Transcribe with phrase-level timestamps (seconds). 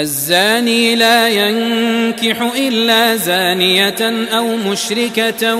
[0.00, 5.54] الزاني لا ينكح إلا زانية أو مشركة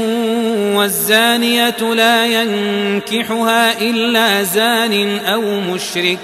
[0.76, 6.18] والزانية لا ينكحها إلا زان أو مشرك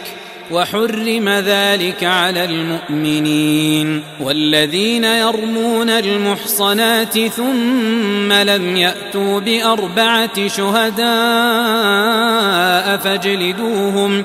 [0.51, 4.03] وحرم ذلك على المؤمنين.
[4.20, 11.05] والذين يرمون المحصنات ثم لم يأتوا بأربعة شهداء
[12.97, 14.25] فاجلدوهم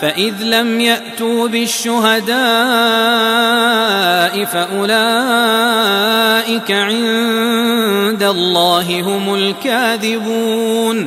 [0.00, 2.34] فإذ لم يأتوا بالشهداء
[4.44, 4.90] فأولئك
[6.70, 11.06] عند الله هم الكاذبون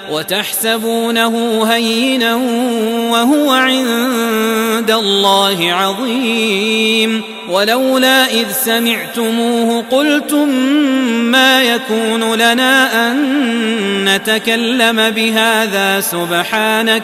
[0.11, 2.35] وتحسبونه هينا
[3.11, 7.23] وهو عند الله عظيم.
[7.49, 10.49] ولولا إذ سمعتموه قلتم
[11.31, 13.15] ما يكون لنا أن
[14.05, 17.03] نتكلم بهذا سبحانك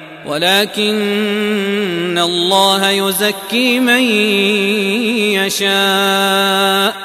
[0.25, 4.01] ولكن الله يزكي من
[5.33, 6.95] يشاء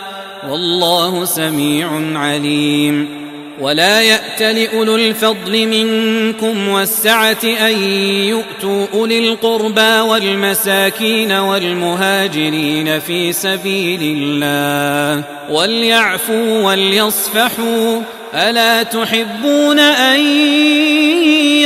[0.51, 3.27] والله سميع عليم
[3.61, 7.83] ولا يأت لأولو الفضل منكم والسعة أن
[8.23, 18.01] يؤتوا أولي القربى والمساكين والمهاجرين في سبيل الله وليعفوا وليصفحوا
[18.35, 20.21] ألا تحبون أن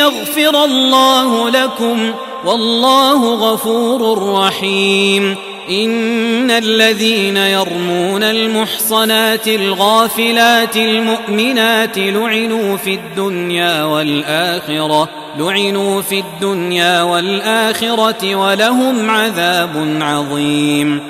[0.01, 2.13] يغفر الله لكم
[2.45, 5.37] والله غفور رحيم.
[5.71, 15.09] إن الذين يرمون المحصنات الغافلات المؤمنات لعنوا في الدنيا والآخرة
[15.39, 21.10] لعنوا في الدنيا والآخرة ولهم عذاب عظيم.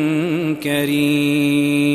[0.55, 1.91] كريم.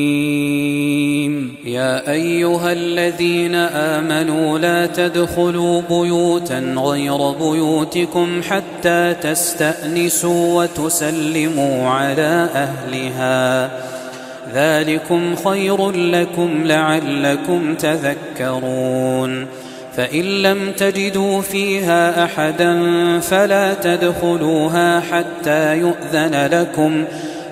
[1.64, 13.70] يا أيها الذين آمنوا لا تدخلوا بيوتا غير بيوتكم حتى تستأنسوا وتسلموا على أهلها.
[14.54, 19.46] ذلكم خير لكم لعلكم تذكرون.
[19.96, 22.80] فإن لم تجدوا فيها أحدا
[23.20, 27.04] فلا تدخلوها حتى يؤذن لكم.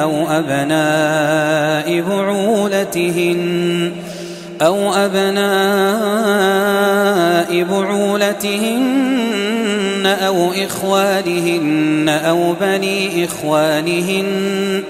[0.00, 3.92] أو أبناء بعولتهن
[4.62, 5.42] أو أبناء
[7.64, 9.12] بعولتهن
[10.06, 14.82] أو إخوانهن أو بني إخوانهن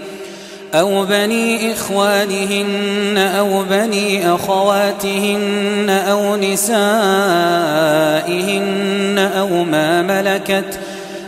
[0.74, 6.72] أو بني إخوانهن أو بني أخواتهن أو نسائهن
[9.38, 10.78] أو ما ملكت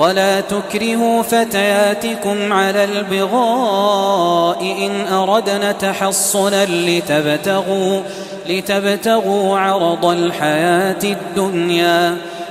[0.00, 8.00] ولا تكرهوا فتياتكم على البغاء إن أردنا تحصنا لتبتغوا,
[8.48, 12.16] لتبتغوا عرض الحياة الدنيا.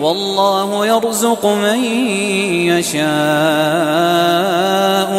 [0.00, 1.84] والله يرزق من
[2.64, 3.04] يشاء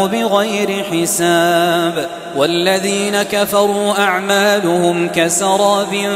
[0.07, 2.09] بغير حساب.
[2.37, 6.09] والذين كفروا أعمالهم كسراب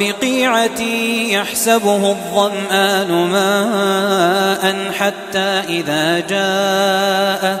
[0.00, 0.80] بقيعة
[1.30, 7.60] يحسبه الظمآن ماء حتى إذا جاءه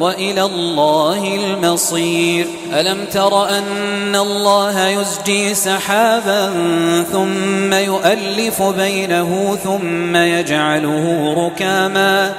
[0.00, 2.46] وإلى الله المصير.
[2.72, 6.52] ألم تر أن الله يزجي سحابا
[7.12, 12.34] ثم يؤلف بينه ثم يجعله ركاما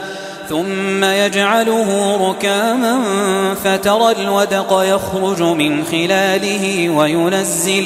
[0.50, 3.00] ثم يجعله ركاما
[3.63, 7.86] فترى الودق يخرج من خلاله وينزل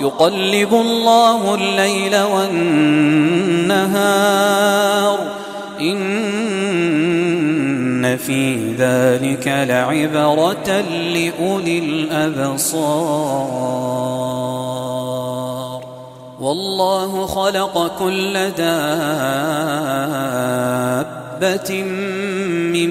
[0.00, 2.80] يقلب الله الليل والنهار.
[5.80, 6.20] إن
[8.16, 13.50] في ذلك لعبرة لأولي الأبصار.
[16.40, 18.70] والله خلق كل دابة
[22.72, 22.90] من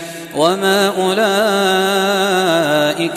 [0.35, 1.21] وما أولئك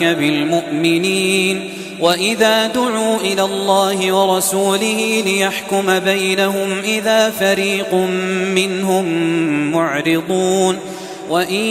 [0.05, 7.95] بالمؤمنين وإذا دعوا إلى الله ورسوله ليحكم بينهم إذا فريق
[8.55, 9.05] منهم
[9.73, 10.79] معرضون
[11.31, 11.65] وإن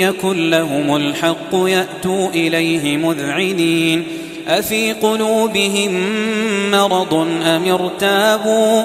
[0.00, 4.04] يكن لهم الحق يأتوا إليه مذعنين
[4.48, 5.92] أفي قلوبهم
[6.70, 8.84] مرض أم ارتابوا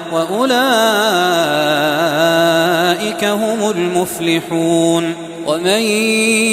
[0.13, 0.51] وأولئك
[3.23, 5.15] هم المفلحون.
[5.47, 5.81] ومن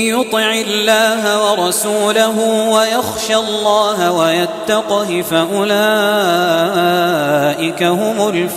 [0.09, 2.39] يطع الله ورسوله
[2.71, 5.73] ويخشى الله ويتقه فأولئك
[7.83, 8.49] هم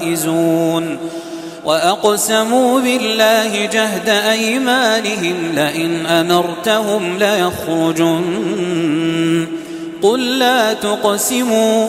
[0.00, 0.98] الفائزون.
[1.64, 8.26] وأقسموا بالله جهد أيمانهم لئن أمرتهم ليخرجن.
[10.02, 11.88] قل لا تقسموا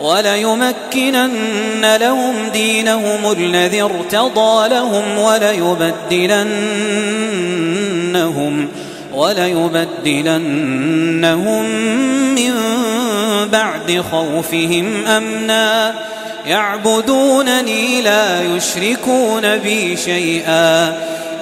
[0.00, 6.44] وليمكنن لهم دينهم الذي ارتضى لهم وليبدلنهم
[9.14, 10.34] وليبدلنهم
[12.34, 12.52] من
[13.52, 15.94] بعد خوفهم أمنا.
[16.46, 20.94] يعبدونني لا يشركون بي شيئا.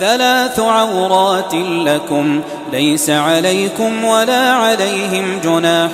[0.00, 2.40] ثلاث عورات لكم
[2.72, 5.90] ليس عليكم ولا عليهم جناح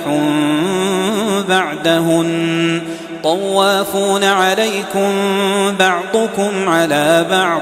[1.49, 2.81] بعدهن.
[3.23, 5.11] طوافون عليكم
[5.79, 7.61] بعضكم على بعض.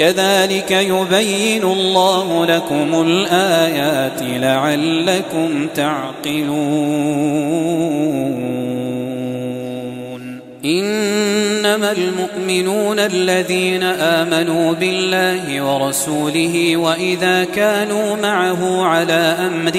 [0.00, 6.60] كذلك يبين الله لكم الآيات لعلكم تعقلون.
[11.80, 19.72] إنما المؤمنون الذين آمنوا بالله ورسوله وإذا كانوا معه على أمر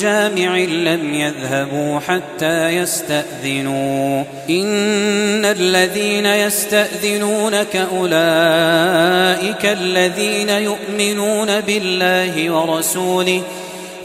[0.00, 4.24] جامع لم يذهبوا حتى يستأذنوا.
[4.50, 13.42] إن الذين يستأذنونك أولئك الذين يؤمنون بالله ورسوله